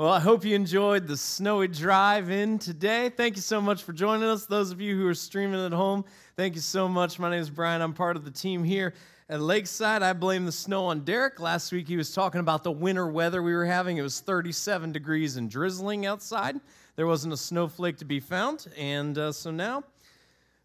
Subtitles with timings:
[0.00, 3.10] Well, I hope you enjoyed the snowy drive in today.
[3.10, 4.46] Thank you so much for joining us.
[4.46, 6.06] Those of you who are streaming at home,
[6.36, 7.18] thank you so much.
[7.18, 7.82] My name is Brian.
[7.82, 8.94] I'm part of the team here
[9.28, 10.02] at Lakeside.
[10.02, 11.38] I blame the snow on Derek.
[11.38, 13.98] Last week he was talking about the winter weather we were having.
[13.98, 16.58] It was 37 degrees and drizzling outside.
[16.96, 18.68] There wasn't a snowflake to be found.
[18.78, 19.84] And uh, so now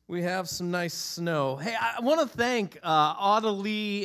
[0.07, 1.57] we have some nice snow.
[1.57, 3.41] Hey, I want to thank uh,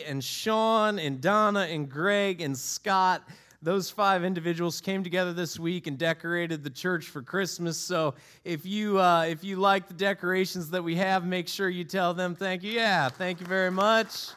[0.09, 3.23] and Sean and Donna and Greg and Scott
[3.63, 7.77] those five individuals came together this week and decorated the church for Christmas.
[7.77, 11.85] So if you uh, if you like the decorations that we have, make sure you
[11.85, 12.73] tell them thank you.
[12.73, 14.29] Yeah, thank you very much.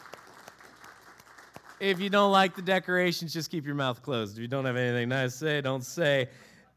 [1.80, 4.38] If you don't like the decorations, just keep your mouth closed.
[4.38, 6.30] If you don't have anything nice to say, don't say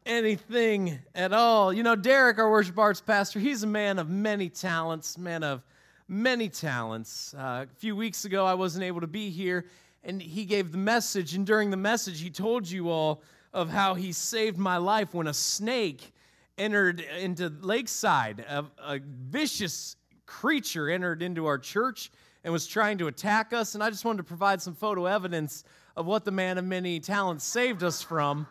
[0.05, 1.73] anything at all.
[1.73, 5.63] You know, Derek, our worship arts pastor, he's a man of many talents, man of
[6.07, 7.33] many talents.
[7.33, 9.65] Uh, a few weeks ago, I wasn't able to be here
[10.07, 11.35] and he gave the message.
[11.35, 13.21] And during the message, he told you all
[13.53, 16.13] of how he saved my life when a snake
[16.57, 18.39] entered into Lakeside.
[18.39, 22.09] A, a vicious creature entered into our church
[22.43, 23.75] and was trying to attack us.
[23.75, 25.65] And I just wanted to provide some photo evidence
[25.97, 28.47] of what the man of many talents saved us from.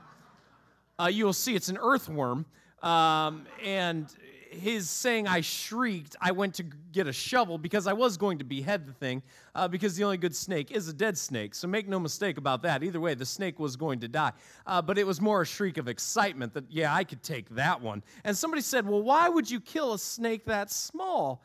[0.99, 2.45] Uh, you will see it's an earthworm.
[2.83, 4.15] Um, and
[4.51, 8.45] his saying I shrieked, I went to get a shovel because I was going to
[8.45, 9.23] behead the thing,
[9.55, 11.55] uh, because the only good snake is a dead snake.
[11.55, 12.83] So make no mistake about that.
[12.83, 14.33] Either way, the snake was going to die.
[14.67, 17.81] Uh, but it was more a shriek of excitement that, yeah, I could take that
[17.81, 18.03] one.
[18.25, 21.43] And somebody said, Well, why would you kill a snake that small?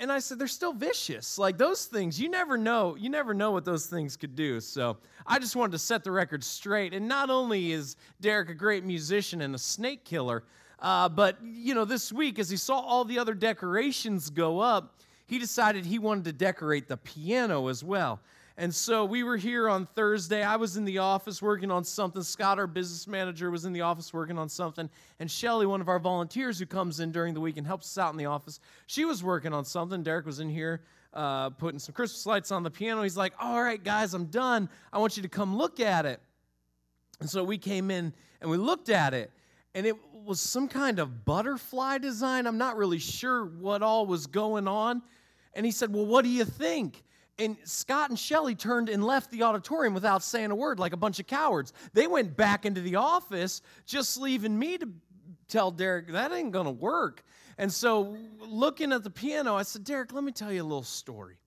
[0.00, 1.38] And I said, they're still vicious.
[1.38, 2.96] Like those things, you never know.
[2.96, 4.58] You never know what those things could do.
[4.58, 6.94] So I just wanted to set the record straight.
[6.94, 10.44] And not only is Derek a great musician and a snake killer,
[10.80, 14.98] uh, but, you know, this week, as he saw all the other decorations go up,
[15.26, 18.20] he decided he wanted to decorate the piano as well.
[18.56, 20.42] And so we were here on Thursday.
[20.42, 22.22] I was in the office working on something.
[22.22, 24.90] Scott, our business manager, was in the office working on something.
[25.18, 27.96] And Shelly, one of our volunteers who comes in during the week and helps us
[27.96, 30.02] out in the office, she was working on something.
[30.02, 30.82] Derek was in here
[31.14, 33.02] uh, putting some Christmas lights on the piano.
[33.02, 34.68] He's like, All right, guys, I'm done.
[34.92, 36.20] I want you to come look at it.
[37.20, 39.30] And so we came in and we looked at it
[39.74, 42.46] and it was some kind of butterfly design.
[42.46, 45.02] I'm not really sure what all was going on.
[45.54, 47.02] And he said, Well, what do you think?
[47.38, 50.96] And Scott and Shelly turned and left the auditorium without saying a word, like a
[50.96, 51.72] bunch of cowards.
[51.94, 54.88] They went back into the office, just leaving me to
[55.48, 57.22] tell Derek, that ain't gonna work.
[57.56, 60.82] And so, looking at the piano, I said, Derek, let me tell you a little
[60.82, 61.38] story.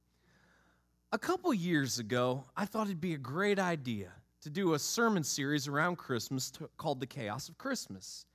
[1.12, 4.12] A couple years ago, I thought it'd be a great idea
[4.44, 8.26] to do a sermon series around Christmas to, called The Chaos of Christmas.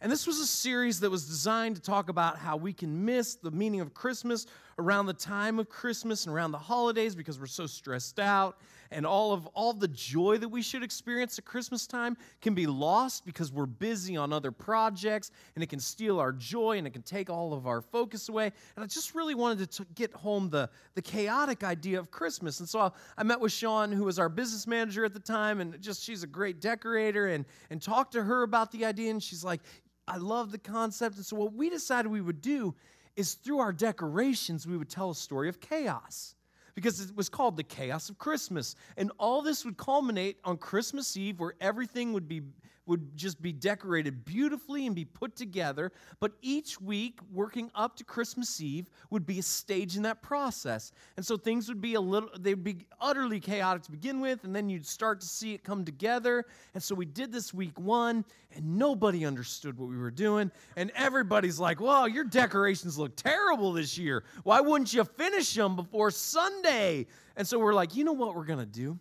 [0.00, 3.34] And this was a series that was designed to talk about how we can miss
[3.34, 4.46] the meaning of Christmas
[4.78, 8.58] around the time of Christmas and around the holidays because we're so stressed out
[8.90, 12.66] and all of all the joy that we should experience at Christmas time can be
[12.66, 16.90] lost because we're busy on other projects and it can steal our joy and it
[16.90, 18.46] can take all of our focus away.
[18.76, 22.60] And I just really wanted to get home the, the chaotic idea of Christmas.
[22.60, 25.60] And so I, I met with Sean, who was our business manager at the time,
[25.60, 29.10] and just she's a great decorator, and, and talked to her about the idea.
[29.10, 29.60] And she's like,
[30.06, 31.16] I love the concept.
[31.16, 32.74] And so what we decided we would do
[33.16, 36.36] is through our decorations, we would tell a story of chaos
[36.78, 38.76] because it was called the chaos of Christmas.
[38.96, 42.42] And all this would culminate on Christmas Eve where everything would be
[42.88, 45.92] would just be decorated beautifully and be put together.
[46.20, 50.92] But each week, working up to Christmas Eve, would be a stage in that process.
[51.16, 54.56] And so things would be a little, they'd be utterly chaotic to begin with, and
[54.56, 56.44] then you'd start to see it come together.
[56.74, 58.24] And so we did this week one,
[58.56, 60.50] and nobody understood what we were doing.
[60.76, 64.24] And everybody's like, "Well, your decorations look terrible this year.
[64.44, 67.06] Why wouldn't you finish them before Sunday?
[67.36, 68.98] And so we're like, you know what we're going to do?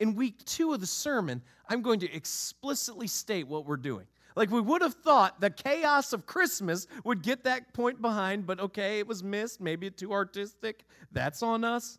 [0.00, 4.06] In week two of the sermon, I'm going to explicitly state what we're doing.
[4.36, 8.60] Like we would have thought the chaos of Christmas would get that point behind, but
[8.60, 9.60] okay, it was missed.
[9.60, 10.84] Maybe too artistic.
[11.10, 11.98] That's on us.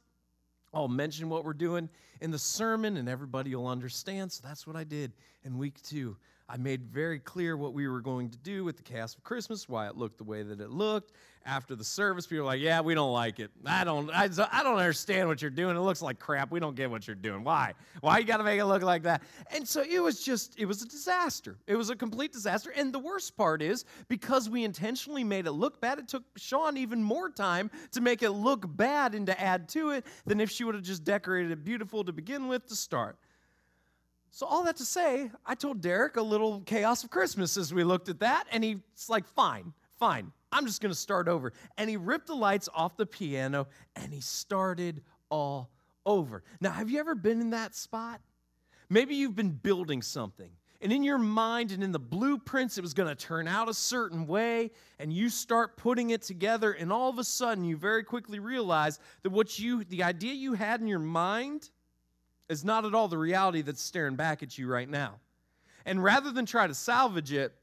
[0.73, 1.89] I'll mention what we're doing
[2.21, 4.31] in the sermon and everybody will understand.
[4.31, 6.15] So that's what I did in week two.
[6.51, 9.69] I made very clear what we were going to do with the cast of Christmas,
[9.69, 11.11] why it looked the way that it looked.
[11.45, 13.49] After the service, people were like, "Yeah, we don't like it.
[13.65, 14.09] I don't.
[14.09, 15.77] I, I don't understand what you're doing.
[15.77, 16.51] It looks like crap.
[16.51, 17.43] We don't get what you're doing.
[17.43, 17.73] Why?
[18.01, 19.21] Why you got to make it look like that?"
[19.55, 21.55] And so it was just, it was a disaster.
[21.65, 22.71] It was a complete disaster.
[22.75, 26.77] And the worst part is because we intentionally made it look bad, it took Sean
[26.77, 30.51] even more time to make it look bad and to add to it than if
[30.51, 33.17] she would have just decorated it beautiful to begin with to start.
[34.31, 37.83] So, all that to say, I told Derek a little chaos of Christmas as we
[37.83, 41.53] looked at that, and he's like, fine, fine, I'm just gonna start over.
[41.77, 45.71] And he ripped the lights off the piano and he started all
[46.05, 46.43] over.
[46.61, 48.21] Now, have you ever been in that spot?
[48.89, 52.93] Maybe you've been building something, and in your mind and in the blueprints, it was
[52.93, 57.09] going to turn out a certain way, and you start putting it together, and all
[57.09, 60.87] of a sudden, you very quickly realize that what you, the idea you had in
[60.87, 61.69] your mind,
[62.49, 65.15] is not at all the reality that's staring back at you right now.
[65.85, 67.53] And rather than try to salvage it,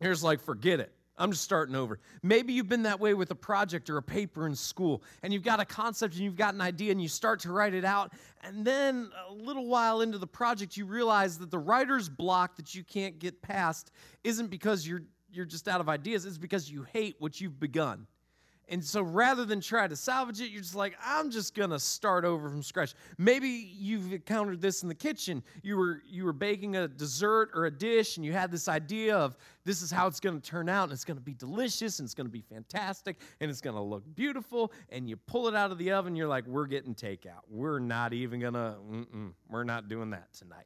[0.00, 0.92] here's like, forget it.
[1.16, 2.00] I'm just starting over.
[2.22, 5.44] Maybe you've been that way with a project or a paper in school, and you've
[5.44, 8.12] got a concept and you've got an idea, and you start to write it out.
[8.42, 12.74] And then a little while into the project, you realize that the writer's block that
[12.74, 13.92] you can't get past
[14.24, 18.08] isn't because you're, you're just out of ideas, it's because you hate what you've begun.
[18.68, 22.24] And so rather than try to salvage it, you're just like, I'm just gonna start
[22.24, 22.94] over from scratch.
[23.18, 25.42] Maybe you've encountered this in the kitchen.
[25.62, 29.14] You were you were baking a dessert or a dish, and you had this idea
[29.16, 32.14] of this is how it's gonna turn out, and it's gonna be delicious, and it's
[32.14, 34.72] gonna be fantastic, and it's gonna look beautiful.
[34.88, 37.42] And you pull it out of the oven, you're like, we're getting takeout.
[37.50, 38.76] We're not even gonna,
[39.50, 40.64] we're not doing that tonight.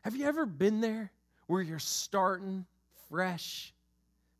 [0.00, 1.12] Have you ever been there
[1.46, 2.64] where you're starting
[3.10, 3.73] fresh?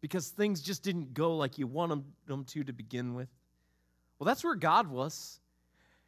[0.05, 3.31] Because things just didn't go like you want them, to to begin with?
[4.19, 5.41] Well, that's where God was.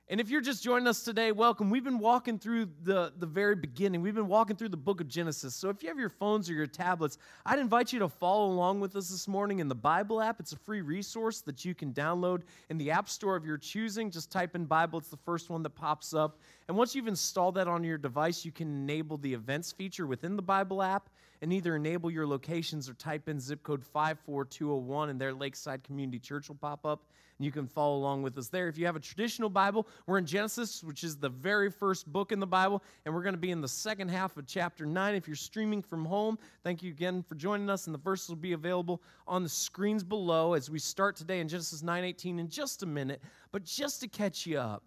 [0.09, 1.71] And if you're just joining us today, welcome.
[1.71, 4.03] We've been walking through the, the very beginning.
[4.03, 5.55] We've been walking through the book of Genesis.
[5.55, 7.17] So if you have your phones or your tablets,
[7.47, 10.41] I'd invite you to follow along with us this morning in the Bible app.
[10.41, 14.11] It's a free resource that you can download in the App Store of your choosing.
[14.11, 16.39] Just type in Bible, it's the first one that pops up.
[16.69, 20.37] And once you've installed that on your device, you can enable the events feature within
[20.37, 21.09] the Bible app
[21.43, 26.19] and either enable your locations or type in zip code 54201 and their Lakeside Community
[26.19, 27.03] Church will pop up
[27.39, 28.69] and you can follow along with us there.
[28.69, 32.33] If you have a traditional Bible, we're in Genesis, which is the very first book
[32.33, 35.15] in the Bible, and we're going to be in the second half of chapter 9.
[35.15, 38.37] If you're streaming from home, thank you again for joining us, and the verses will
[38.37, 42.83] be available on the screens below as we start today in Genesis 9:18 in just
[42.83, 43.23] a minute.
[43.53, 44.83] But just to catch you up,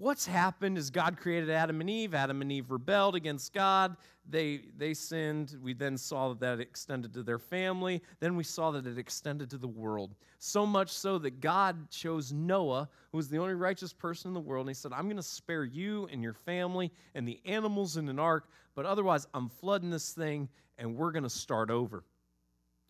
[0.00, 2.14] what's happened is God created Adam and Eve.
[2.14, 3.96] Adam and Eve rebelled against God.
[4.28, 5.56] They, they sinned.
[5.62, 8.02] We then saw that that extended to their family.
[8.18, 10.14] Then we saw that it extended to the world.
[10.38, 14.40] So much so that God chose Noah, who was the only righteous person in the
[14.40, 17.98] world, and he said, I'm going to spare you and your family and the animals
[17.98, 20.48] in an ark, but otherwise I'm flooding this thing
[20.78, 22.04] and we're going to start over.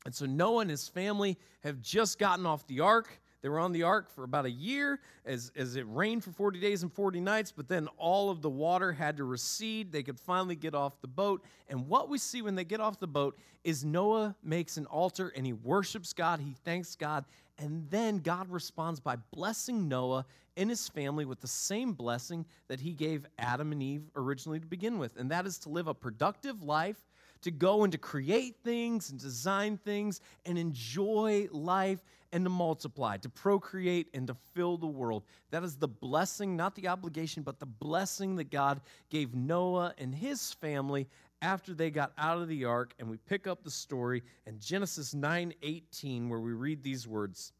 [0.06, 3.20] And so Noah and his family have just gotten off the ark.
[3.42, 6.60] They were on the ark for about a year as, as it rained for 40
[6.60, 9.92] days and 40 nights, but then all of the water had to recede.
[9.92, 11.42] They could finally get off the boat.
[11.68, 15.32] And what we see when they get off the boat is Noah makes an altar
[15.34, 17.24] and he worships God, he thanks God,
[17.58, 20.26] and then God responds by blessing Noah
[20.56, 24.66] and his family with the same blessing that he gave Adam and Eve originally to
[24.66, 26.96] begin with, and that is to live a productive life
[27.42, 33.16] to go and to create things and design things and enjoy life and to multiply,
[33.18, 35.24] to procreate and to fill the world.
[35.50, 40.14] That is the blessing, not the obligation, but the blessing that God gave Noah and
[40.14, 41.08] his family
[41.42, 42.94] after they got out of the ark.
[42.98, 47.52] And we pick up the story in Genesis 9:18 where we read these words.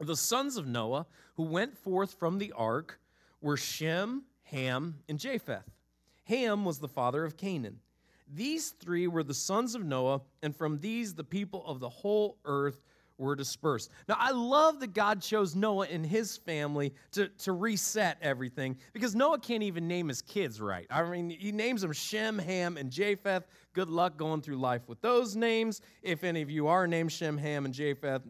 [0.00, 1.06] The sons of Noah
[1.36, 2.98] who went forth from the ark
[3.40, 5.70] were Shem, Ham, and Japheth.
[6.24, 7.80] Ham was the father of Canaan.
[8.34, 12.38] These three were the sons of Noah, and from these the people of the whole
[12.44, 12.82] earth
[13.18, 13.90] were dispersed.
[14.08, 19.14] Now, I love that God chose Noah and his family to, to reset everything because
[19.14, 20.86] Noah can't even name his kids right.
[20.90, 23.44] I mean, he names them Shem, Ham, and Japheth.
[23.74, 25.80] Good luck going through life with those names.
[26.02, 28.22] If any of you are named Shem, Ham, and Japheth,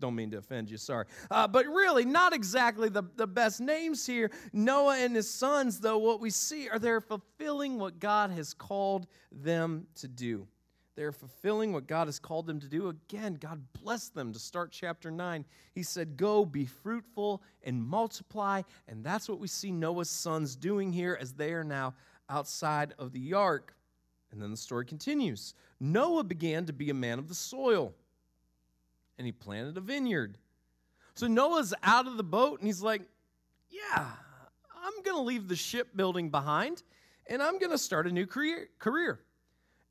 [0.00, 1.06] don't mean to offend you, sorry.
[1.30, 4.30] Uh, but really, not exactly the, the best names here.
[4.52, 9.06] Noah and his sons, though, what we see are they're fulfilling what God has called
[9.30, 10.46] them to do.
[10.96, 12.88] They're fulfilling what God has called them to do.
[12.88, 15.44] Again, God blessed them to start chapter 9.
[15.72, 18.62] He said, Go, be fruitful, and multiply.
[18.88, 21.94] And that's what we see Noah's sons doing here as they are now
[22.28, 23.74] outside of the ark.
[24.32, 27.94] And then the story continues Noah began to be a man of the soil,
[29.20, 30.38] and he planted a vineyard.
[31.12, 33.02] So Noah's out of the boat, and he's like,
[33.68, 34.06] Yeah,
[34.82, 36.82] I'm going to leave the shipbuilding behind,
[37.26, 38.70] and I'm going to start a new career.
[38.78, 39.20] career.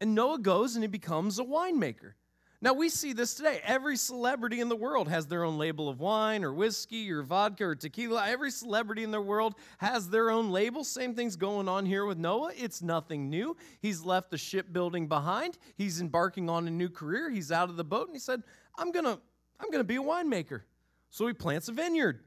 [0.02, 2.14] And Noah goes and he becomes a winemaker.
[2.62, 3.62] Now, we see this today.
[3.64, 7.64] Every celebrity in the world has their own label of wine or whiskey or vodka
[7.64, 8.28] or tequila.
[8.28, 10.84] Every celebrity in the world has their own label.
[10.84, 12.52] Same thing's going on here with Noah.
[12.58, 13.56] It's nothing new.
[13.82, 15.58] He's left the shipbuilding behind.
[15.78, 17.30] He's embarking on a new career.
[17.30, 18.44] He's out of the boat and he said,
[18.78, 19.20] I'm going to
[19.62, 20.62] I'm going to be a winemaker.
[21.10, 22.24] So he plants a vineyard.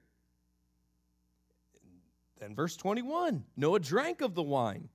[2.39, 4.89] Then verse 21, Noah drank of the wine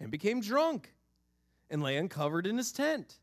[0.00, 0.92] and became drunk
[1.70, 3.18] and lay uncovered in his tent.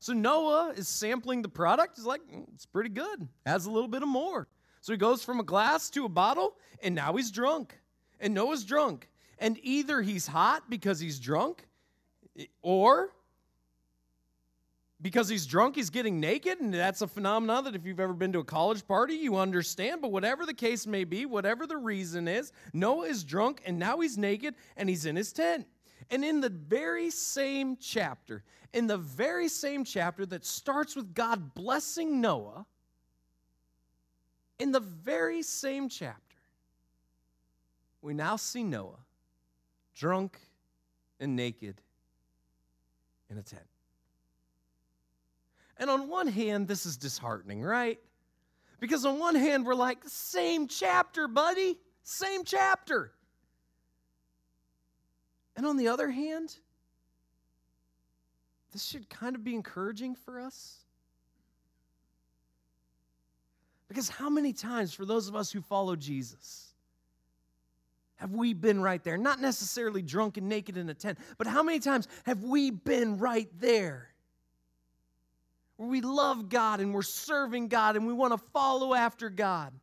[0.00, 1.96] So Noah is sampling the product.
[1.96, 3.28] He's like, mm, it's pretty good.
[3.44, 4.48] Adds a little bit of more.
[4.80, 7.78] So he goes from a glass to a bottle, and now he's drunk.
[8.18, 9.10] And Noah's drunk.
[9.38, 11.66] And either he's hot because he's drunk,
[12.62, 13.12] or
[15.02, 16.60] because he's drunk, he's getting naked.
[16.60, 20.00] And that's a phenomenon that if you've ever been to a college party, you understand.
[20.00, 24.00] But whatever the case may be, whatever the reason is, Noah is drunk and now
[24.00, 25.66] he's naked and he's in his tent.
[26.10, 31.54] And in the very same chapter, in the very same chapter that starts with God
[31.54, 32.66] blessing Noah,
[34.58, 36.36] in the very same chapter,
[38.02, 38.98] we now see Noah
[39.94, 40.38] drunk
[41.20, 41.80] and naked
[43.30, 43.62] in a tent.
[45.76, 47.98] And on one hand, this is disheartening, right?
[48.80, 53.12] Because on one hand, we're like, same chapter, buddy, same chapter.
[55.60, 56.56] And on the other hand,
[58.72, 60.78] this should kind of be encouraging for us.
[63.86, 66.72] Because how many times, for those of us who follow Jesus,
[68.16, 69.18] have we been right there?
[69.18, 73.18] Not necessarily drunk and naked in a tent, but how many times have we been
[73.18, 74.08] right there?
[75.76, 79.74] Where we love God and we're serving God and we want to follow after God.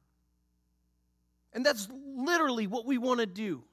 [1.54, 3.64] And that's literally what we want to do.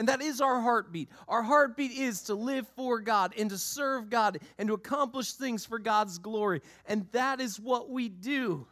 [0.00, 1.10] And that is our heartbeat.
[1.28, 5.66] Our heartbeat is to live for God and to serve God and to accomplish things
[5.66, 6.62] for God's glory.
[6.86, 8.66] And that is what we do.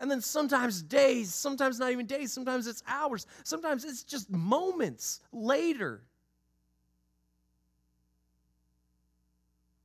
[0.00, 5.20] And then sometimes days, sometimes not even days, sometimes it's hours, sometimes it's just moments
[5.30, 6.02] later.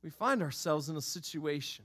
[0.02, 1.84] We find ourselves in a situation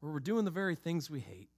[0.00, 1.48] where we're doing the very things we hate,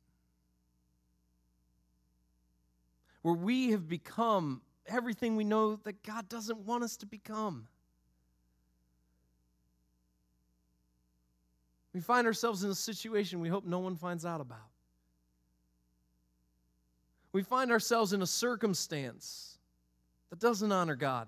[3.27, 7.67] where we have become everything we know that God doesn't want us to become.
[11.93, 14.69] We find ourselves in a situation we hope no one finds out about.
[17.33, 19.59] We find ourselves in a circumstance
[20.31, 21.27] that doesn't honor God.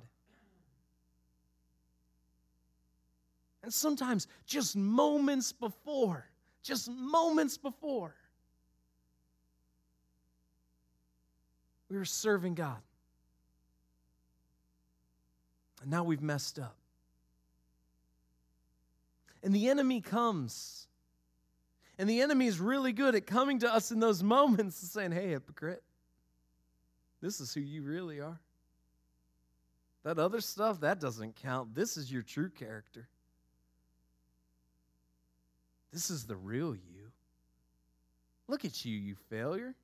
[3.65, 6.29] And sometimes just moments before,
[6.63, 8.15] just moments before,
[11.91, 12.79] we were serving God.
[15.83, 16.77] And now we've messed up.
[19.43, 20.87] And the enemy comes.
[21.99, 25.13] And the enemy is really good at coming to us in those moments and saying,
[25.13, 25.83] hey, hypocrite,
[27.21, 28.39] this is who you really are.
[30.05, 31.75] That other stuff, that doesn't count.
[31.75, 33.09] This is your true character.
[35.93, 37.11] This is the real you.
[38.47, 39.75] Look at you, you failure.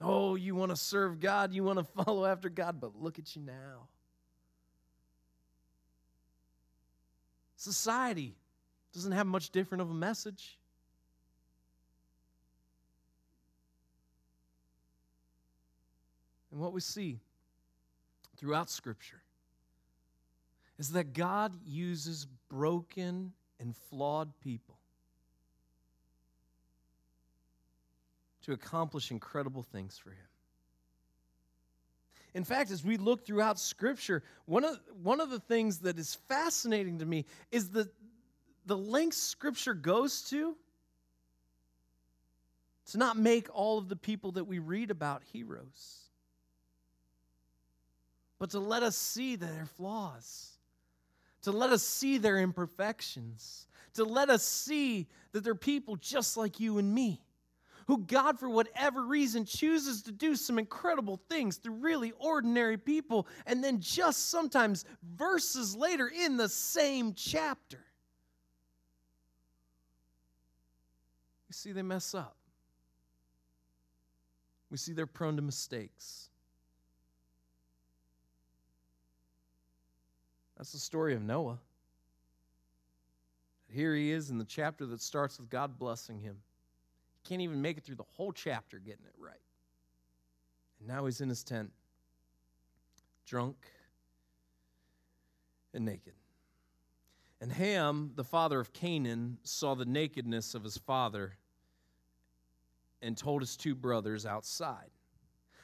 [0.00, 3.36] Oh, you want to serve God, you want to follow after God, but look at
[3.36, 3.88] you now.
[7.56, 8.34] Society
[8.94, 10.58] doesn't have much different of a message.
[16.50, 17.20] And what we see
[18.36, 19.20] throughout Scripture
[20.78, 24.79] is that God uses broken and flawed people
[28.52, 30.18] accomplish incredible things for Him.
[32.34, 36.16] In fact, as we look throughout Scripture, one of, one of the things that is
[36.28, 37.90] fascinating to me is the,
[38.66, 40.56] the lengths Scripture goes to
[42.86, 46.08] to not make all of the people that we read about heroes,
[48.38, 50.58] but to let us see their flaws,
[51.42, 56.58] to let us see their imperfections, to let us see that they're people just like
[56.58, 57.20] you and me
[57.90, 63.26] who God, for whatever reason, chooses to do some incredible things through really ordinary people,
[63.46, 64.84] and then just sometimes
[65.16, 67.80] verses later in the same chapter,
[71.48, 72.36] we see they mess up.
[74.70, 76.28] We see they're prone to mistakes.
[80.56, 81.58] That's the story of Noah.
[83.68, 86.36] Here he is in the chapter that starts with God blessing him.
[87.24, 89.40] Can't even make it through the whole chapter getting it right.
[90.78, 91.70] And now he's in his tent,
[93.26, 93.56] drunk
[95.74, 96.14] and naked.
[97.40, 101.36] And Ham, the father of Canaan, saw the nakedness of his father
[103.00, 104.90] and told his two brothers outside.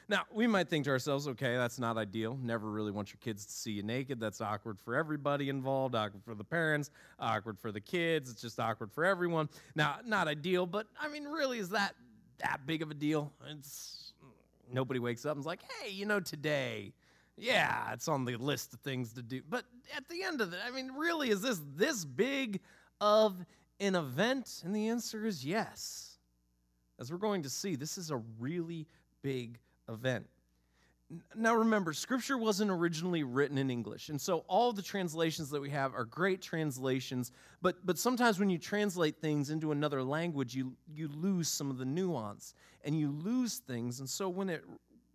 [0.09, 2.39] Now, we might think to ourselves, okay, that's not ideal.
[2.41, 4.19] Never really want your kids to see you naked.
[4.21, 8.31] That's awkward for everybody involved, awkward for the parents, awkward for the kids.
[8.31, 9.49] It's just awkward for everyone.
[9.75, 11.95] Now, not ideal, but I mean, really, is that
[12.39, 13.33] that big of a deal?
[13.49, 14.13] It's
[14.71, 16.93] nobody wakes up and's like, hey, you know, today,
[17.35, 19.41] yeah, it's on the list of things to do.
[19.49, 22.61] But at the end of it, I mean, really, is this this big
[23.01, 23.45] of
[23.81, 24.61] an event?
[24.63, 26.17] And the answer is yes.
[26.99, 28.87] As we're going to see, this is a really
[29.21, 30.27] big event.
[31.35, 34.09] Now remember, scripture wasn't originally written in English.
[34.09, 38.49] And so all the translations that we have are great translations, but but sometimes when
[38.49, 42.53] you translate things into another language, you you lose some of the nuance
[42.83, 44.01] and you lose things.
[44.01, 44.65] And so when it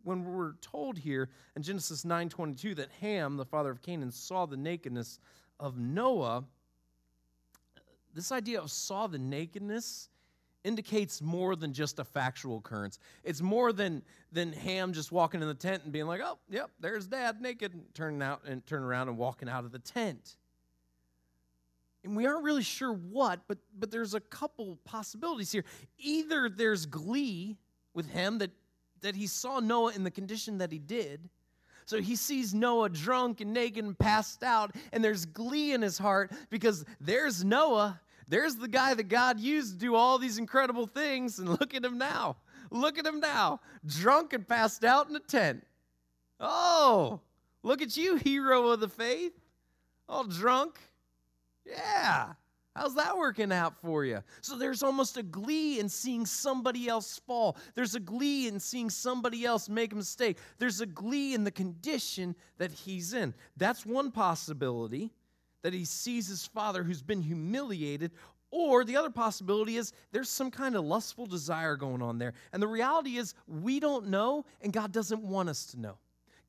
[0.03, 4.57] when we're told here in Genesis 9:22 that Ham, the father of Canaan, saw the
[4.57, 5.19] nakedness
[5.61, 6.45] of Noah,
[8.15, 10.09] this idea of saw the nakedness
[10.65, 12.99] indicates more than just a factual occurrence.
[13.25, 16.71] It's more than than Ham just walking in the tent and being like, "Oh, yep,
[16.81, 20.37] there's Dad naked," and turning out and turning around and walking out of the tent.
[22.05, 25.65] And we aren't really sure what, but but there's a couple possibilities here.
[25.99, 27.57] Either there's glee
[27.95, 28.51] with him that
[29.01, 31.29] that he saw Noah in the condition that he did.
[31.85, 35.99] So he sees Noah drunk and naked and passed out, and there's glee in his
[35.99, 38.01] heart because there's Noah
[38.33, 41.85] there's the guy that God used to do all these incredible things, and look at
[41.85, 42.37] him now.
[42.71, 45.63] Look at him now, drunk and passed out in a tent.
[46.41, 47.21] Oh,
[47.63, 49.35] look at you, hero of the faith.
[50.09, 50.79] All drunk.
[51.67, 52.33] Yeah.
[52.75, 54.23] How's that working out for you?
[54.41, 57.59] So there's almost a glee in seeing somebody else fall.
[57.75, 60.39] There's a glee in seeing somebody else make a mistake.
[60.59, 63.35] There's a glee in the condition that he's in.
[63.59, 65.11] That's one possibility
[65.63, 68.13] that he sees his father who's been humiliated.
[68.51, 72.35] Or the other possibility is there's some kind of lustful desire going on there.
[72.53, 75.97] And the reality is we don't know, and God doesn't want us to know.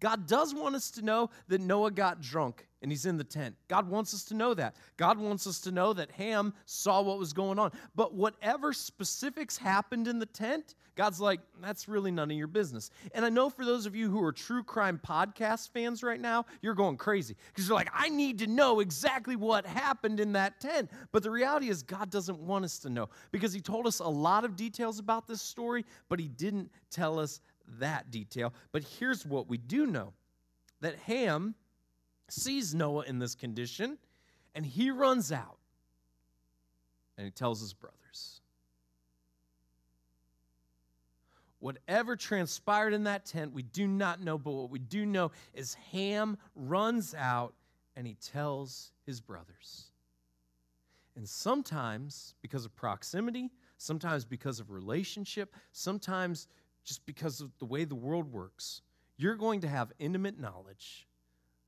[0.02, 3.56] God does want us to know that Noah got drunk and he's in the tent.
[3.70, 4.76] God wants us to know that.
[4.98, 7.72] God wants us to know that Ham saw what was going on.
[7.96, 12.92] But whatever specifics happened in the tent, God's like, that's really none of your business.
[13.16, 16.46] And I know for those of you who are true crime podcast fans right now,
[16.62, 20.60] you're going crazy because you're like, I need to know exactly what happened in that
[20.60, 20.92] tent.
[21.14, 24.08] But the reality is, God doesn't want us to know because He told us a
[24.08, 27.40] lot of details about this story, but He didn't tell us
[27.80, 28.54] that detail.
[28.74, 30.12] But here's what we do know
[30.82, 31.56] that Ham
[32.34, 33.98] sees Noah in this condition
[34.56, 35.58] and he runs out
[37.18, 38.42] and he tells his brothers.
[41.60, 45.76] Whatever transpired in that tent, we do not know, but what we do know is
[45.92, 47.54] Ham runs out
[47.96, 49.92] and he tells his brothers.
[51.16, 56.48] And sometimes because of proximity, sometimes because of relationship, sometimes
[56.84, 58.82] just because of the way the world works,
[59.16, 61.08] you're going to have intimate knowledge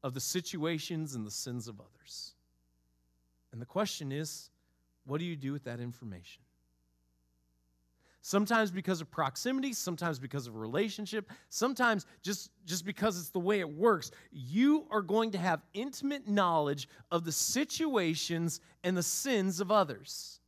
[0.05, 2.35] of the situations and the sins of others.
[3.51, 4.51] And the question is,
[5.07, 6.43] what do you do with that information?
[8.21, 13.59] Sometimes because of proximity, sometimes because of relationship, sometimes just, just because it's the way
[13.59, 14.11] it works.
[14.31, 20.39] You are going to have intimate knowledge of the situations and the sins of others.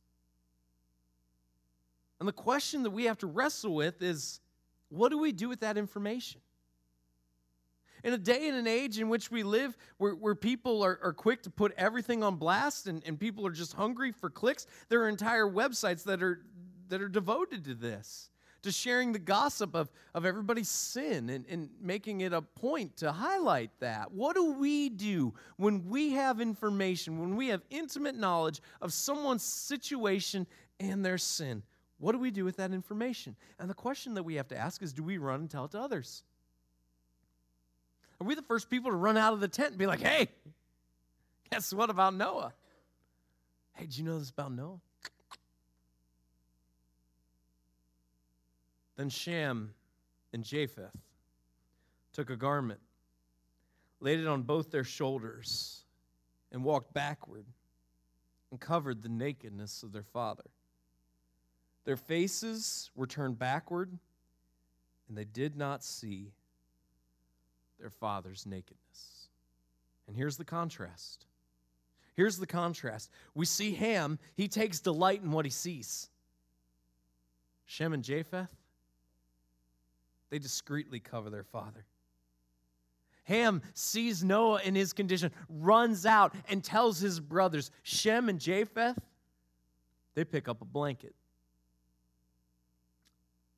[2.20, 4.38] And the question that we have to wrestle with is
[4.88, 6.40] what do we do with that information?
[8.04, 11.12] In a day and an age in which we live, where, where people are, are
[11.12, 15.02] quick to put everything on blast and, and people are just hungry for clicks, there
[15.02, 16.42] are entire websites that are,
[16.88, 18.30] that are devoted to this,
[18.62, 23.12] to sharing the gossip of, of everybody's sin and, and making it a point to
[23.12, 24.12] highlight that.
[24.12, 29.42] What do we do when we have information, when we have intimate knowledge of someone's
[29.42, 30.46] situation
[30.80, 31.62] and their sin?
[31.98, 33.36] What do we do with that information?
[33.58, 35.72] And the question that we have to ask is do we run and tell it
[35.72, 36.22] to others?
[38.20, 40.28] Are we the first people to run out of the tent and be like, hey,
[41.50, 42.52] guess what about Noah?
[43.74, 44.80] Hey, did you know this about Noah?
[48.96, 49.74] Then Shem
[50.32, 50.90] and Japheth
[52.12, 52.80] took a garment,
[54.00, 55.84] laid it on both their shoulders,
[56.50, 57.46] and walked backward
[58.50, 60.50] and covered the nakedness of their father.
[61.84, 63.96] Their faces were turned backward,
[65.08, 66.32] and they did not see
[67.78, 69.28] their father's nakedness.
[70.06, 71.26] And here's the contrast.
[72.14, 73.10] Here's the contrast.
[73.34, 76.08] We see Ham, he takes delight in what he sees.
[77.66, 78.54] Shem and Japheth,
[80.30, 81.84] they discreetly cover their father.
[83.24, 87.70] Ham sees Noah in his condition, runs out and tells his brothers.
[87.82, 88.98] Shem and Japheth,
[90.14, 91.14] they pick up a blanket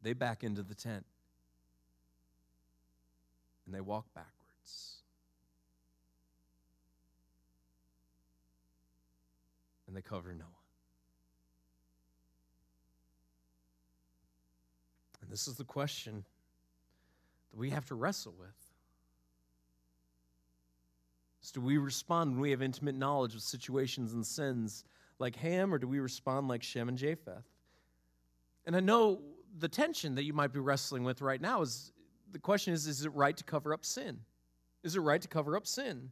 [0.03, 1.05] they back into the tent
[3.71, 4.97] and they walk backwards.
[9.87, 10.47] And they cover Noah.
[15.23, 16.25] And this is the question
[17.53, 18.49] that we have to wrestle with.
[21.53, 24.85] Do we respond when we have intimate knowledge of situations and sins
[25.21, 27.45] like Ham, or do we respond like Shem and Japheth?
[28.67, 29.21] And I know
[29.57, 31.93] the tension that you might be wrestling with right now is
[32.33, 34.21] the question is is it right to cover up sin?
[34.83, 36.11] Is it right to cover up sin?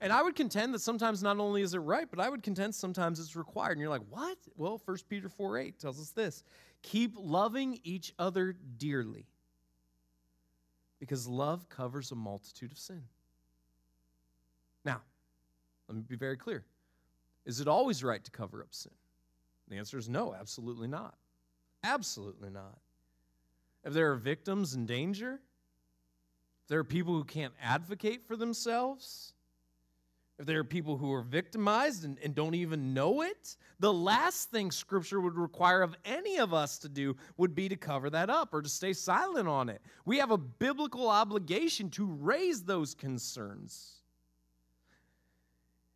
[0.00, 2.74] And I would contend that sometimes not only is it right, but I would contend
[2.74, 3.72] sometimes it's required.
[3.72, 4.36] And you're like, what?
[4.56, 6.44] Well, 1 Peter 4 8 tells us this
[6.82, 9.26] keep loving each other dearly,
[11.00, 13.02] because love covers a multitude of sin.
[14.84, 15.00] Now,
[15.88, 16.64] let me be very clear.
[17.44, 18.92] Is it always right to cover up sin?
[19.68, 21.14] The answer is no, absolutely not.
[21.82, 22.78] Absolutely not.
[23.84, 25.40] If there are victims in danger,
[26.68, 29.32] there are people who can't advocate for themselves,
[30.38, 34.50] if there are people who are victimized and, and, don't even know it, the last
[34.50, 38.28] thing Scripture would require of any of us to do would be to cover that
[38.28, 39.80] up or to stay silent on it.
[40.04, 43.94] We have a biblical obligation to raise those concerns.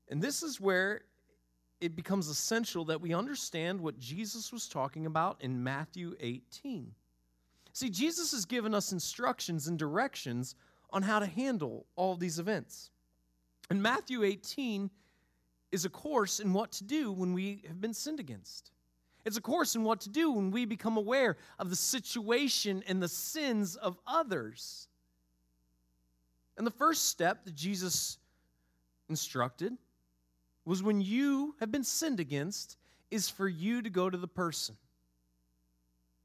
[0.09, 1.03] And this is where
[1.81, 6.95] it becomes essential that we understand what Jesus was talking about in Matthew 18.
[7.73, 10.55] See, Jesus has given us instructions and directions
[10.91, 12.91] on how to handle all these events.
[13.71, 14.91] And Matthew 18
[15.71, 18.73] is a course in what to do when we have been sinned against.
[19.25, 23.03] It's a course in what to do when we become aware of the situation and
[23.03, 24.89] the sins of others.
[26.57, 28.19] And the first step that Jesus
[29.09, 29.77] instructed
[30.65, 32.77] was when you have been sinned against,
[33.11, 34.77] is for you to go to the person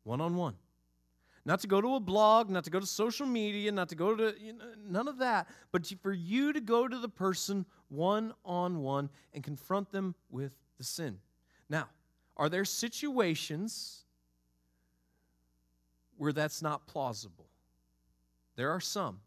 [0.04, 0.56] one on one.
[1.46, 4.16] Not to go to a blog, not to go to social media, not to go
[4.16, 8.34] to you know, none of that, but for you to go to the person one
[8.44, 11.20] on one and confront them with the sin.
[11.70, 11.88] Now,
[12.36, 14.06] are there situations
[16.18, 17.46] where that's not plausible?
[18.56, 19.20] There are some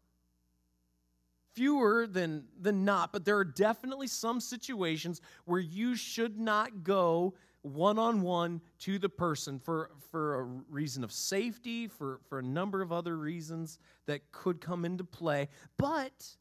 [1.53, 7.33] fewer than, than not, but there are definitely some situations where you should not go
[7.61, 12.43] one on one to the person for, for a reason of safety, for, for a
[12.43, 15.49] number of other reasons that could come into play.
[15.77, 16.35] But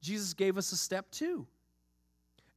[0.00, 1.46] Jesus gave us a step two.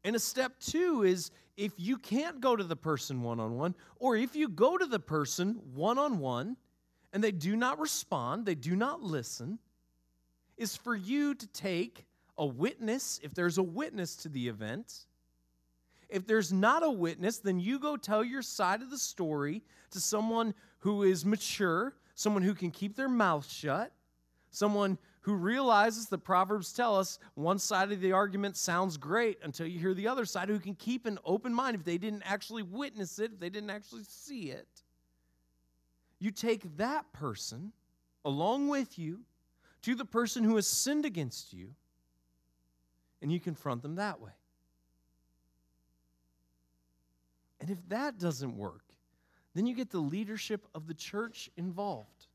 [0.04, 3.76] And a step two is if you can't go to the person one on one,
[3.98, 6.56] or if you go to the person one on one
[7.12, 9.60] and they do not respond, they do not listen,
[10.58, 12.06] is for you to take
[12.38, 15.06] a witness, if there's a witness to the event.
[16.10, 20.00] If there's not a witness, then you go tell your side of the story to
[20.00, 23.92] someone who is mature, someone who can keep their mouth shut,
[24.50, 29.68] someone who realizes the Proverbs tell us one side of the argument sounds great until
[29.68, 32.64] you hear the other side, who can keep an open mind if they didn't actually
[32.64, 34.68] witness it, if they didn't actually see it.
[36.18, 37.72] You take that person
[38.26, 39.20] along with you
[39.84, 41.76] to the person who has sinned against you,
[43.22, 44.32] and you confront them that way.
[47.62, 48.84] And if that doesn't work,
[49.54, 52.28] then you get the leadership of the church involved.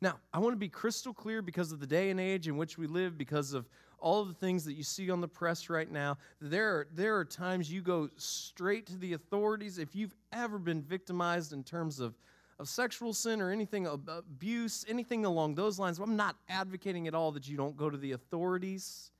[0.00, 2.78] Now, I want to be crystal clear because of the day and age in which
[2.78, 3.68] we live, because of
[3.98, 6.18] all of the things that you see on the press right now.
[6.40, 9.78] There are, there are times you go straight to the authorities.
[9.78, 12.14] If you've ever been victimized in terms of
[12.58, 15.98] of sexual sin or anything abuse, anything along those lines.
[15.98, 19.10] I'm not advocating at all that you don't go to the authorities.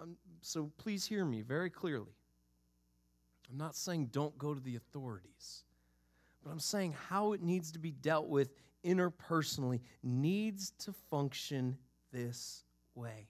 [0.00, 2.15] Um, so please hear me very clearly.
[3.50, 5.64] I'm not saying don't go to the authorities,
[6.42, 8.52] but I'm saying how it needs to be dealt with
[8.84, 11.76] interpersonally needs to function
[12.12, 13.28] this way.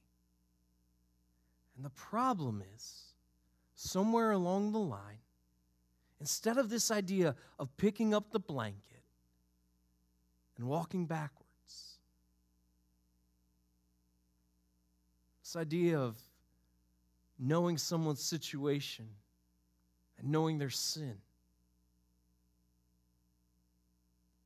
[1.77, 3.13] And the problem is,
[3.75, 5.19] somewhere along the line,
[6.21, 9.03] Instead of this idea of picking up the blanket
[10.57, 11.99] and walking backwards,
[15.43, 16.17] this idea of
[17.39, 19.07] knowing someone's situation
[20.19, 21.17] and knowing their sin,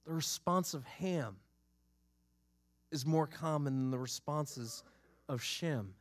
[0.07, 1.37] the response of Ham
[2.91, 4.83] is more common than the responses
[5.29, 5.95] of Shem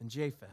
[0.00, 0.48] and Japheth.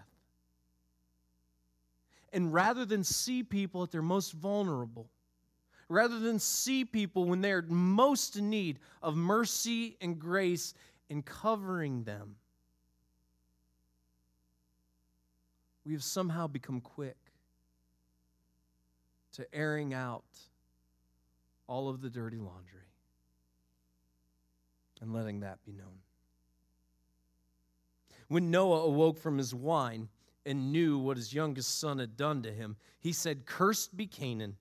[2.34, 5.10] And rather than see people at their most vulnerable,
[5.89, 10.73] rather than see people when they're most in need of mercy and grace
[11.10, 12.36] and covering them,
[15.84, 17.17] we have somehow become quick
[19.33, 20.25] to airing out
[21.67, 22.79] all of the dirty laundry
[25.01, 25.99] and letting that be known.
[28.27, 30.09] When Noah awoke from his wine,
[30.45, 34.57] and knew what his youngest son had done to him, he said, Cursed be Canaan.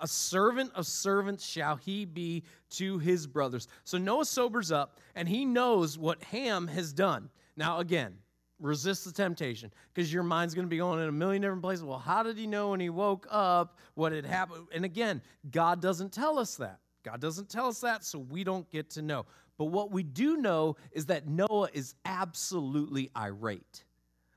[0.00, 3.68] A servant of servants shall he be to his brothers.
[3.84, 7.30] So Noah sobers up and he knows what Ham has done.
[7.56, 8.16] Now, again,
[8.62, 11.84] resist the temptation because your mind's going to be going in a million different places.
[11.84, 14.68] Well, how did he know when he woke up what had happened?
[14.72, 15.20] And again,
[15.50, 16.78] God doesn't tell us that.
[17.04, 19.26] God doesn't tell us that, so we don't get to know.
[19.58, 23.84] But what we do know is that Noah is absolutely irate.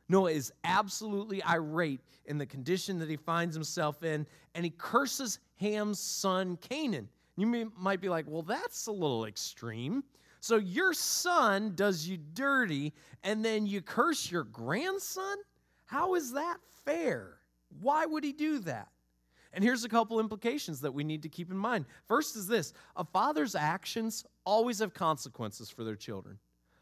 [0.09, 5.39] Noah is absolutely irate in the condition that he finds himself in, and he curses
[5.59, 7.07] Ham's son Canaan.
[7.37, 10.03] You may, might be like, well, that's a little extreme.
[10.45, 15.37] So your son does you dirty, and then you curse your grandson?
[15.85, 17.39] How is that fair?
[17.81, 18.89] Why would he do that?
[19.53, 21.85] And here's a couple implications that we need to keep in mind.
[22.07, 26.37] First is this a father's actions always have consequences for their children.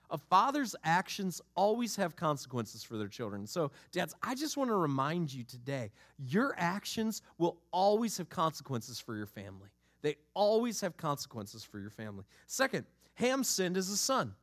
[0.10, 3.48] A father's actions always have consequences for their children.
[3.48, 9.00] So, dads, I just want to remind you today your actions will always have consequences
[9.00, 9.70] for your family.
[10.02, 12.26] They always have consequences for your family.
[12.46, 14.34] Second, Ham sinned as a son.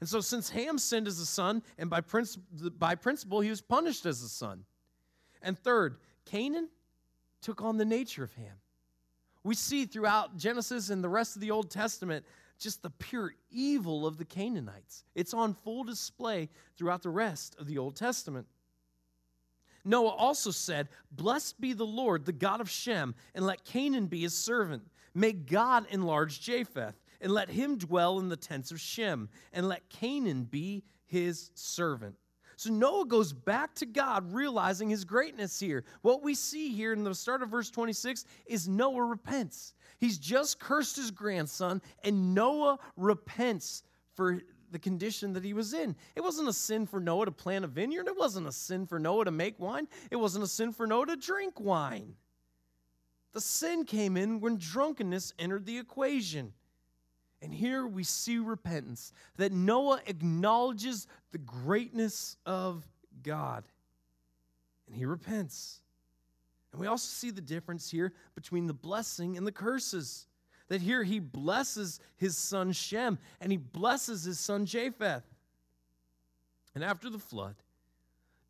[0.00, 2.00] And so, since Ham sinned as a son, and by,
[2.78, 4.64] by principle, he was punished as a son.
[5.42, 6.68] And third, Canaan
[7.40, 8.56] took on the nature of Ham.
[9.42, 12.26] We see throughout Genesis and the rest of the Old Testament
[12.58, 15.04] just the pure evil of the Canaanites.
[15.14, 18.46] It's on full display throughout the rest of the Old Testament.
[19.84, 24.22] Noah also said, Blessed be the Lord, the God of Shem, and let Canaan be
[24.22, 24.82] his servant.
[25.14, 29.88] May God enlarge Japheth, and let him dwell in the tents of Shem, and let
[29.88, 32.16] Canaan be his servant.
[32.56, 35.84] So Noah goes back to God, realizing his greatness here.
[36.00, 39.74] What we see here in the start of verse 26 is Noah repents.
[39.98, 43.82] He's just cursed his grandson, and Noah repents
[44.14, 45.94] for the condition that he was in.
[46.14, 48.98] It wasn't a sin for Noah to plant a vineyard, it wasn't a sin for
[48.98, 52.14] Noah to make wine, it wasn't a sin for Noah to drink wine.
[53.32, 56.54] The sin came in when drunkenness entered the equation.
[57.42, 62.86] And here we see repentance that Noah acknowledges the greatness of
[63.22, 63.64] God
[64.86, 65.80] and he repents.
[66.72, 70.26] And we also see the difference here between the blessing and the curses.
[70.68, 75.24] That here he blesses his son Shem and he blesses his son Japheth.
[76.74, 77.54] And after the flood,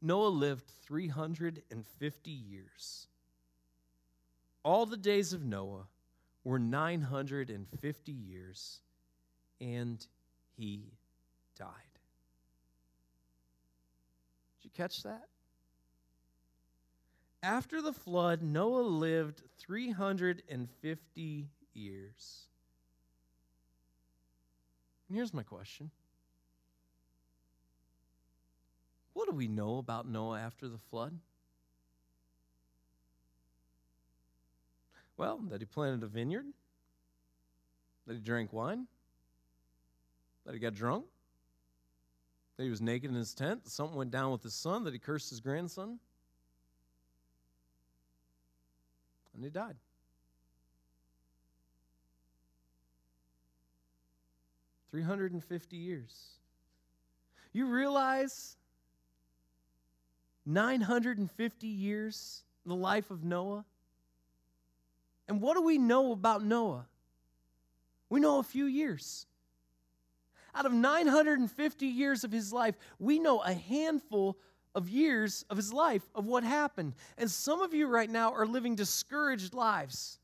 [0.00, 3.06] Noah lived 350 years.
[4.62, 5.86] All the days of Noah
[6.46, 8.78] were 950 years,
[9.60, 10.06] and
[10.56, 10.92] he
[11.58, 11.68] died.
[14.62, 15.24] Did you catch that?
[17.42, 22.46] After the flood, Noah lived 350 years.
[25.08, 25.90] And here's my question
[29.14, 31.18] What do we know about Noah after the flood?
[35.16, 36.46] Well, that he planted a vineyard,
[38.06, 38.86] that he drank wine,
[40.44, 41.06] that he got drunk,
[42.56, 44.92] that he was naked in his tent, that something went down with his son, that
[44.92, 45.98] he cursed his grandson,
[49.34, 49.76] and he died.
[54.90, 56.36] Three hundred and fifty years.
[57.52, 58.56] You realize
[60.46, 63.64] 950 years the life of Noah?
[65.28, 66.86] And what do we know about Noah?
[68.08, 69.26] We know a few years.
[70.54, 74.38] Out of 950 years of his life, we know a handful
[74.74, 76.94] of years of his life of what happened.
[77.18, 80.18] And some of you right now are living discouraged lives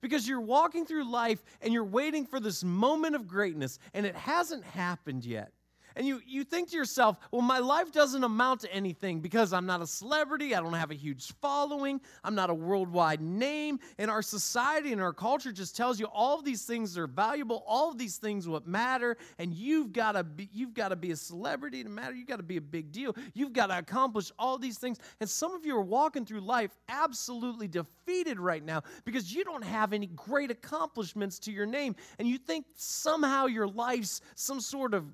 [0.00, 4.14] because you're walking through life and you're waiting for this moment of greatness and it
[4.14, 5.52] hasn't happened yet
[5.96, 9.66] and you, you think to yourself, well, my life doesn't amount to anything because I'm
[9.66, 14.10] not a celebrity, I don't have a huge following, I'm not a worldwide name, and
[14.10, 17.90] our society and our culture just tells you all of these things are valuable, all
[17.90, 21.16] of these things what matter, and you've got to be you've got to be a
[21.16, 24.58] celebrity to matter, you've got to be a big deal, you've got to accomplish all
[24.58, 24.98] these things.
[25.20, 29.64] And some of you are walking through life absolutely defeated right now because you don't
[29.64, 34.94] have any great accomplishments to your name, and you think somehow your life's some sort
[34.94, 35.04] of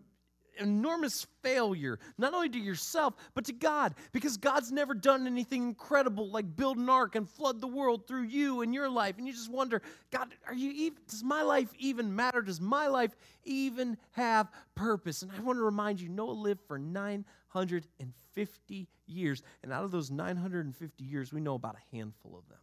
[0.61, 6.31] enormous failure, not only to yourself, but to God, because God's never done anything incredible
[6.31, 9.17] like build an ark and flood the world through you and your life.
[9.19, 12.43] And you just wonder, God, are you even, does my life even matter?
[12.43, 15.23] Does my life even have purpose?
[15.23, 19.43] And I want to remind you, Noah lived for 950 years.
[19.63, 22.59] And out of those 950 years, we know about a handful of them.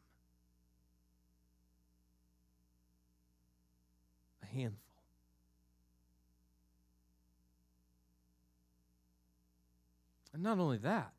[4.43, 4.86] A handful.
[10.33, 11.13] And not only that,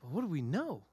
[0.00, 0.84] but what do we know?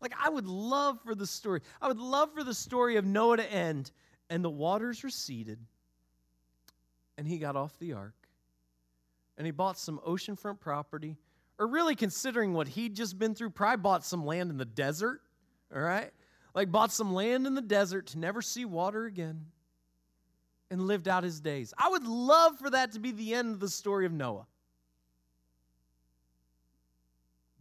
[0.00, 3.38] Like, I would love for the story, I would love for the story of Noah
[3.38, 3.90] to end,
[4.28, 5.58] and the waters receded,
[7.16, 8.14] and he got off the ark,
[9.38, 11.16] and he bought some oceanfront property,
[11.58, 15.22] or really considering what he'd just been through, probably bought some land in the desert,
[15.74, 16.10] all right?
[16.54, 19.46] Like, bought some land in the desert to never see water again.
[20.70, 21.72] and lived out his days.
[21.78, 24.46] I would love for that to be the end of the story of Noah.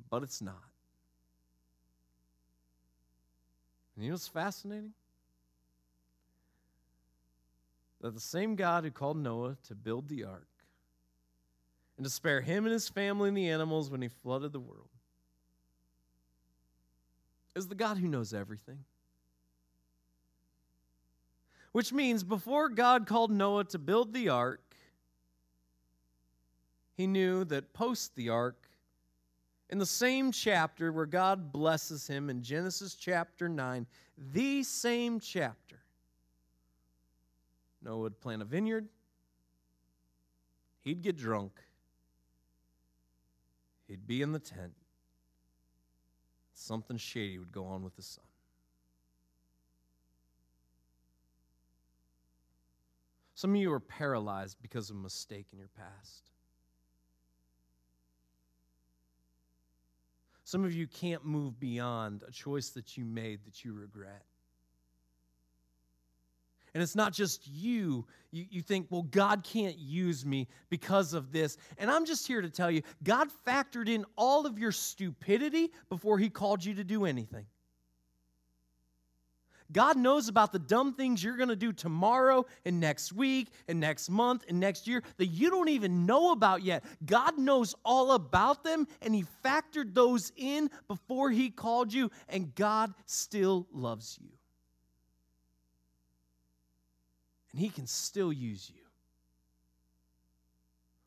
[0.10, 0.56] But it's not.
[3.96, 4.94] And you know what's fascinating?
[8.02, 10.48] That the same God who called Noah to build the ark
[11.98, 14.90] and to spare him and his family and the animals when he flooded the world
[17.56, 18.84] is the God who knows everything.
[21.72, 24.62] Which means before God called Noah to build the ark,
[26.96, 28.65] he knew that post the ark,
[29.70, 33.86] in the same chapter where God blesses him in Genesis chapter 9,
[34.34, 35.80] the same chapter,
[37.82, 38.88] Noah would plant a vineyard,
[40.82, 41.52] he'd get drunk,
[43.88, 44.74] he'd be in the tent,
[46.54, 48.24] something shady would go on with the son.
[53.34, 56.32] Some of you are paralyzed because of a mistake in your past.
[60.56, 64.24] Some of you can't move beyond a choice that you made that you regret.
[66.74, 68.06] And it's not just you.
[68.32, 68.46] you.
[68.50, 71.58] You think, well, God can't use me because of this.
[71.78, 76.18] And I'm just here to tell you God factored in all of your stupidity before
[76.18, 77.48] He called you to do anything.
[79.72, 83.80] God knows about the dumb things you're going to do tomorrow and next week and
[83.80, 86.84] next month and next year that you don't even know about yet.
[87.06, 92.54] God knows all about them and He factored those in before He called you, and
[92.54, 94.30] God still loves you.
[97.52, 98.82] And He can still use you.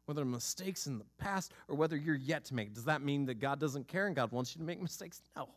[0.06, 3.40] Whether mistakes in the past or whether you're yet to make, does that mean that
[3.40, 5.20] God doesn't care and God wants you to make mistakes?
[5.36, 5.50] No.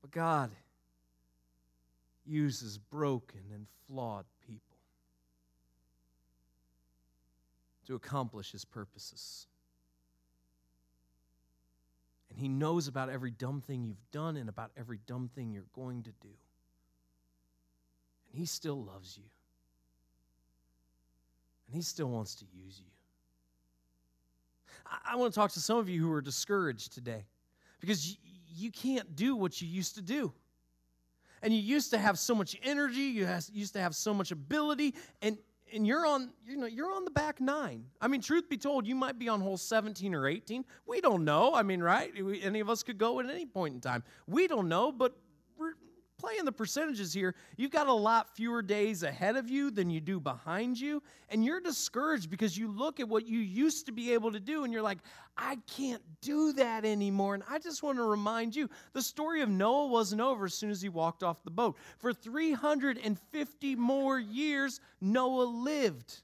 [0.00, 0.50] But God
[2.26, 4.76] uses broken and flawed people
[7.86, 9.46] to accomplish his purposes.
[12.30, 15.64] And he knows about every dumb thing you've done and about every dumb thing you're
[15.74, 16.28] going to do.
[18.28, 19.24] And he still loves you.
[21.66, 22.90] And he still wants to use you.
[24.86, 27.24] I, I want to talk to some of you who are discouraged today
[27.80, 28.18] because
[28.58, 30.32] you can't do what you used to do.
[31.42, 34.94] And you used to have so much energy, you used to have so much ability,
[35.22, 35.38] and
[35.72, 37.84] and you're on you know you're on the back nine.
[38.00, 41.24] I mean truth be told you might be on hole 17 or 18 we don't
[41.24, 41.54] know.
[41.54, 42.12] I mean right?
[42.42, 44.02] Any of us could go at any point in time.
[44.26, 45.16] We don't know but
[46.18, 50.00] playing the percentages here, you've got a lot fewer days ahead of you than you
[50.00, 51.02] do behind you.
[51.28, 54.64] And you're discouraged because you look at what you used to be able to do
[54.64, 54.98] and you're like,
[55.36, 57.34] I can't do that anymore.
[57.34, 60.70] And I just want to remind you the story of Noah wasn't over as soon
[60.70, 61.76] as he walked off the boat.
[61.98, 66.22] For 350 more years, Noah lived.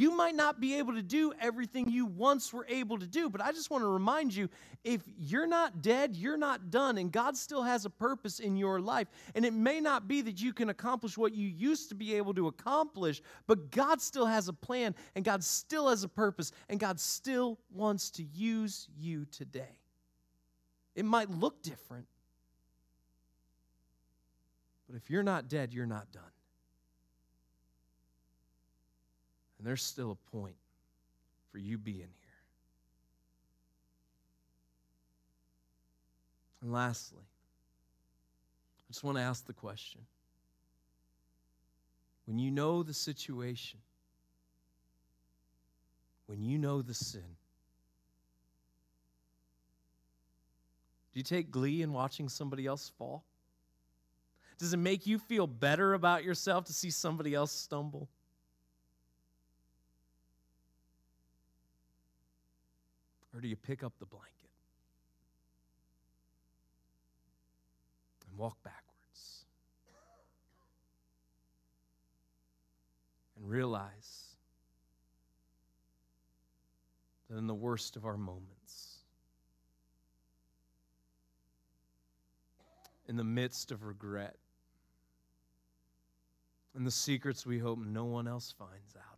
[0.00, 3.42] You might not be able to do everything you once were able to do, but
[3.42, 4.48] I just want to remind you
[4.82, 8.80] if you're not dead, you're not done, and God still has a purpose in your
[8.80, 9.08] life.
[9.34, 12.32] And it may not be that you can accomplish what you used to be able
[12.32, 16.80] to accomplish, but God still has a plan, and God still has a purpose, and
[16.80, 19.76] God still wants to use you today.
[20.94, 22.06] It might look different,
[24.88, 26.22] but if you're not dead, you're not done.
[29.60, 30.56] And there's still a point
[31.52, 32.06] for you being here.
[36.62, 40.00] And lastly, I just want to ask the question
[42.24, 43.80] when you know the situation,
[46.24, 47.36] when you know the sin,
[51.12, 53.24] do you take glee in watching somebody else fall?
[54.56, 58.08] Does it make you feel better about yourself to see somebody else stumble?
[63.34, 64.30] Or do you pick up the blanket
[68.28, 69.44] and walk backwards
[73.36, 74.36] and realize
[77.28, 78.98] that in the worst of our moments,
[83.08, 84.36] in the midst of regret,
[86.74, 89.09] in the secrets we hope no one else finds out,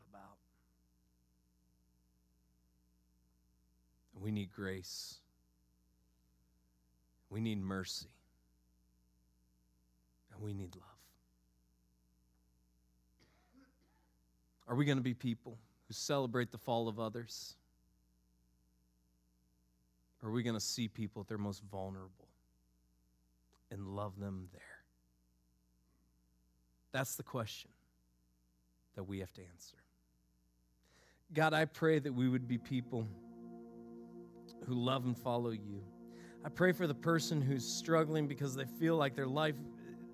[4.23, 5.17] We need grace.
[7.29, 8.07] We need mercy.
[10.33, 10.85] And we need love.
[14.69, 15.59] Are we going to be people
[15.89, 17.57] who celebrate the fall of others?
[20.23, 22.29] Or are we going to see people at their most vulnerable
[23.73, 24.63] and love them there?
[26.93, 27.73] That's the question
[28.95, 29.79] that we have to answer.
[31.35, 33.09] God, I pray that we would be people
[34.67, 35.83] who love and follow you.
[36.45, 39.55] I pray for the person who's struggling because they feel like their life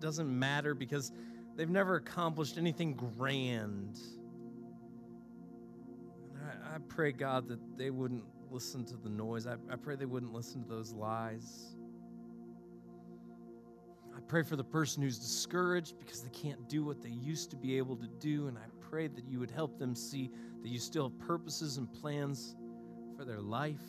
[0.01, 1.13] doesn't matter because
[1.57, 3.99] they've never accomplished anything grand.
[6.37, 9.47] I, I, pray, God, that they wouldn't listen to the noise.
[9.47, 11.77] I, I pray they wouldn't listen to those lies.
[14.15, 17.57] I pray for the person who's discouraged because they can't do what they used to
[17.57, 18.49] be able to do.
[18.49, 20.31] And I pray that you would help them see
[20.63, 22.57] that you still have purposes and plans
[23.17, 23.81] for their life.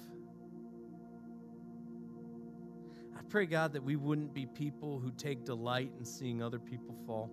[3.30, 7.32] Pray, God, that we wouldn't be people who take delight in seeing other people fall.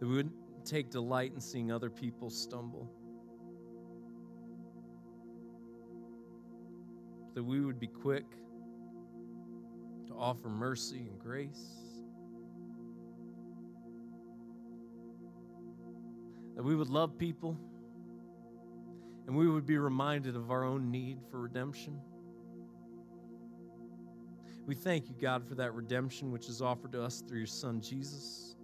[0.00, 2.90] That we wouldn't take delight in seeing other people stumble.
[7.34, 8.26] That we would be quick
[10.08, 11.76] to offer mercy and grace.
[16.56, 17.56] That we would love people
[19.26, 22.00] and we would be reminded of our own need for redemption.
[24.66, 27.80] We thank you, God, for that redemption which is offered to us through your Son,
[27.80, 28.54] Jesus,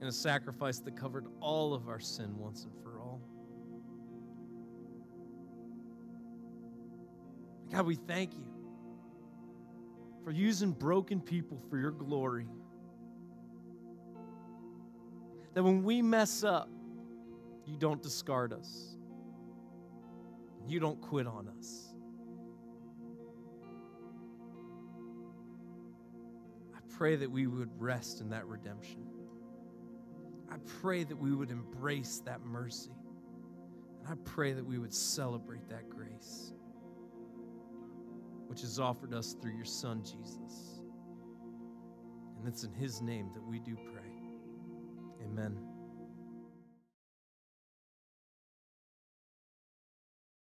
[0.00, 3.20] and a sacrifice that covered all of our sin once and for all.
[7.70, 8.46] God, we thank you
[10.24, 12.46] for using broken people for your glory.
[15.52, 16.68] That when we mess up,
[17.66, 18.96] you don't discard us,
[20.66, 21.93] you don't quit on us.
[26.96, 29.04] Pray that we would rest in that redemption.
[30.50, 32.92] I pray that we would embrace that mercy.
[34.00, 36.52] And I pray that we would celebrate that grace
[38.54, 40.80] which is offered us through your Son, Jesus.
[42.38, 44.12] And it's in His name that we do pray.
[45.24, 45.73] Amen.